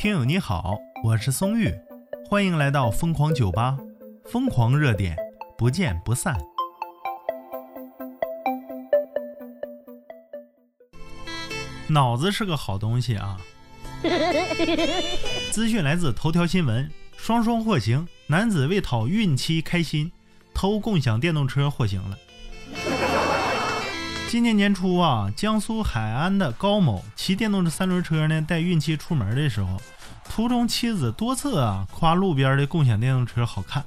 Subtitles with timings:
[0.00, 1.70] 听友你好，我是松玉，
[2.26, 3.76] 欢迎来到疯狂酒吧，
[4.24, 5.14] 疯狂热点，
[5.58, 6.34] 不见不散。
[11.86, 13.38] 脑子是个好东西啊！
[15.52, 20.10] 资讯来自头条新闻，双双获刑，男子为讨孕期开心，
[20.54, 22.16] 偷共享电动车获刑了。
[24.30, 29.82] 今年年初啊，江苏海安的高某骑电动车三轮车呢，带孕期出门的时候，
[30.22, 33.84] 途中妻子多次啊夸路边的共享电动车好看，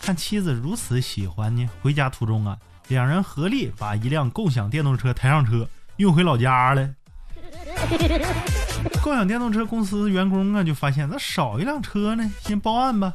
[0.00, 6.92] 看妻子如此喜欢呢，回家途中啊，两人合力把一辆共享电动车抬上车，运回老家了。
[9.00, 13.14] 共享电动车公司员工啊就发现咋少一辆车呢，先报案吧。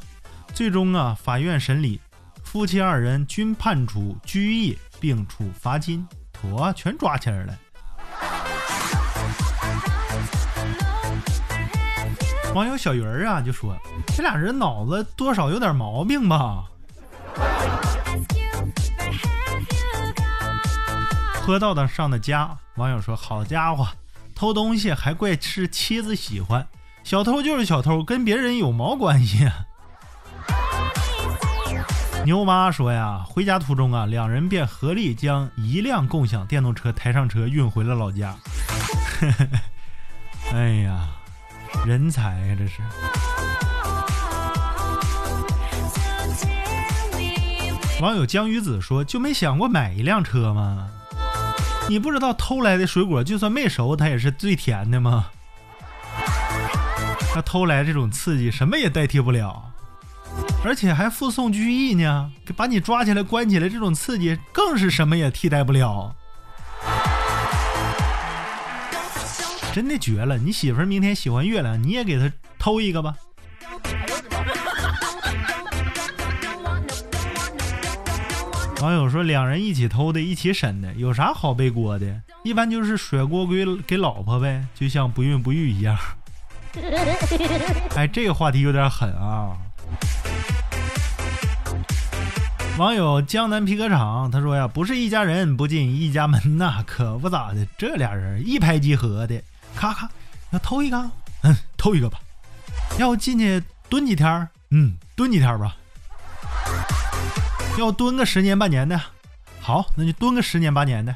[0.54, 2.00] 最终啊，法院审理，
[2.42, 6.08] 夫妻二人均判处拘役并处罚金。
[6.50, 7.58] 我全抓起来了。
[12.54, 13.74] 网友小鱼儿啊就说
[14.14, 16.64] ：“这俩人脑子多少有点毛病吧？”
[21.44, 23.88] 坡道的上的家，网友说：“好家伙，
[24.34, 26.66] 偷东西还怪是妻子喜欢，
[27.02, 29.64] 小偷就是小偷，跟别人有毛关系啊？”
[32.24, 38.36] 牛妈说呀，回家途中啊，两人便合力将一辆共享电动车抬上车，运回了老家。
[40.54, 41.08] 哎呀，
[41.84, 42.80] 人才呀，这是！
[48.00, 50.88] 网友江鱼子说：“就没想过买一辆车吗？
[51.88, 55.26] 你不知道偷来的水果，就算没熟，它也是最甜的吗？
[57.34, 59.70] 那偷来这种刺激，什么也代替不了。”
[60.64, 66.14] 而且还附送拘役呢，把你抓起来关起来，这种刺激更是什么也替代不了。
[69.72, 70.38] 真的绝了！
[70.38, 73.14] 你媳妇儿明天喜欢月亮，你也给她偷一个吧。
[78.82, 82.22] 网友说，两人一起偷的，一起审的，有啥好背锅的？
[82.44, 85.98] 一般就是甩锅归给老婆呗，就像不孕不育一样。
[87.96, 89.56] 哎，这个话题有点狠啊。
[92.82, 99.40] 网友江南皮革厂他说呀，不是一家人不进一家门呐，可不咋的，这俩人一拍即合的，
[99.72, 100.10] 咔咔，
[100.50, 100.98] 要偷一个，
[101.42, 102.18] 嗯，偷一个吧，
[102.98, 105.76] 要进去蹲几天，嗯，蹲几天吧，
[107.78, 109.00] 要蹲个十年半年的，
[109.60, 111.14] 好，那就蹲个十年八年的，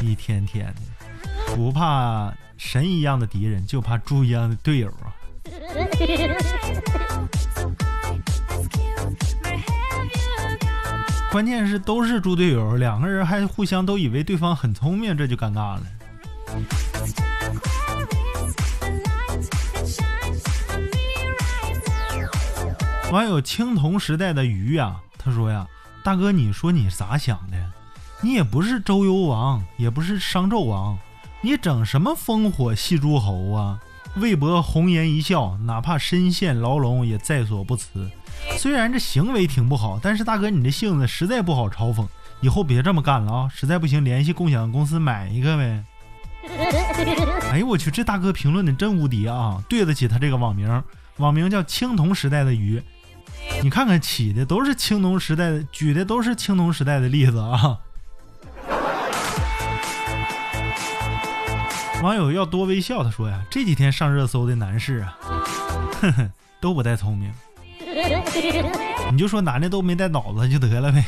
[0.00, 5.14] 一天天的，不怕神一样的敌人，就怕猪一样的队友啊。
[11.30, 15.82] 关键是都是猪队友，两个人还互相都以为对方很聪明，这就尴尬了。
[23.12, 25.66] 网友青铜时代的鱼呀，他说呀
[26.02, 27.56] ：“大哥，你说你咋想的？
[28.22, 30.98] 你也不是周幽王，也不是商纣王，
[31.42, 33.78] 你整什么烽火戏诸侯啊？”
[34.16, 38.10] 魏博红颜一笑，哪怕身陷牢笼也在所不辞。
[38.58, 42.06] 虽然这行为挺不好，但是大哥你这性子实在不好嘲讽，
[42.40, 43.48] 以后别这么干了啊！
[43.52, 45.84] 实在不行，联系共享公司买一个呗。
[47.52, 50.82] 哎呦我去，这大哥评论的真无敌啊，对得起他这个网名，
[51.18, 52.82] 网名叫青铜时代的鱼。
[53.62, 57.78] 你看看起的都是青铜时代的，举的都是青铜时代的例子啊。
[62.06, 65.18] 网友要多微笑，他说呀，这几天上热搜的男士啊，
[66.00, 66.30] 哼哼，
[66.60, 67.32] 都不带聪明。
[69.10, 71.04] 你就说男的都没带脑子就得了呗。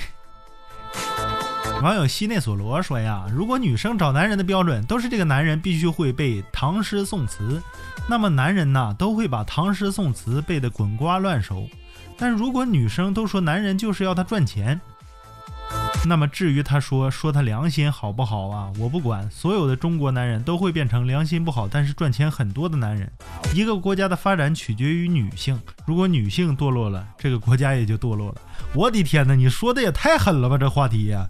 [1.85, 7.63] 网友西内索罗说呀，如果女生找男人的标准都是这个男人必须会背唐诗宋词，
[8.09, 11.69] 那么男人呐都会把唐诗宋词背得滚瓜烂熟。
[12.17, 14.81] 但如果女生都说男人就是要他赚钱。
[16.07, 18.73] 那么至于他说说他良心好不好啊？
[18.79, 23.11] 我不管，所有的中国男人都会变成良心不好但是赚钱很多的男人。
[23.55, 28.41] 一个国家的发展取决于女性，如果女性堕落了，这个国家也就堕落了。
[28.75, 30.57] 我的天哪，你说的也太狠了吧！
[30.57, 31.29] 这话题呀，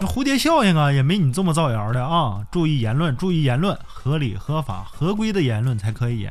[0.00, 2.40] 那蝴蝶效应啊，也没你这么造谣的啊！
[2.50, 6.26] 注意言论，注意言论，合理合法合规的言论才可以。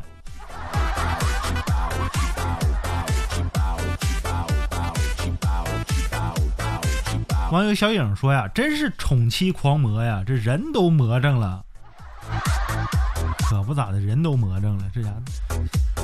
[7.49, 11.63] 网友小影说呀：“真是宠妻狂魔呀，这人都魔怔了。”
[13.47, 15.21] 可不咋的，人都魔怔了，这家伙。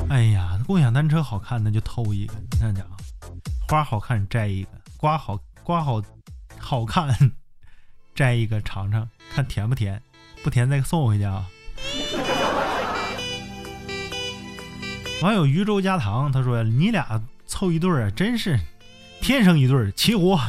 [0.08, 3.36] 哎呀，共享单车好看那就偷一个，那家伙
[3.68, 6.02] 花好看摘一个，瓜好瓜好
[6.58, 7.14] 好看
[8.14, 10.00] 摘一个尝尝，看甜不甜，
[10.42, 11.44] 不甜再送回去啊。
[15.20, 18.58] 网友渔舟加糖他说：“你俩凑一对儿真是
[19.20, 20.40] 天生一对儿，齐活。”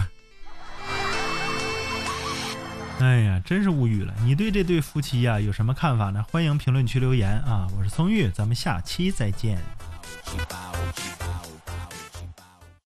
[3.00, 4.14] 哎呀，真是无语了！
[4.24, 6.24] 你对这对夫妻呀有什么看法呢？
[6.32, 7.68] 欢迎评论区留言啊！
[7.78, 9.58] 我是松玉，咱们下期再见。